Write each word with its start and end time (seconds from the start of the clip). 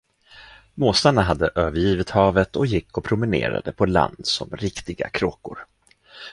Måsarna 0.73 1.21
hade 1.21 1.47
övergivit 1.55 2.09
havet 2.09 2.55
och 2.55 2.65
gick 2.65 2.97
och 2.97 3.03
promenerade 3.03 3.71
på 3.71 3.85
land 3.85 4.19
som 4.27 4.49
riktiga 4.49 5.09
kråkor. 5.09 5.65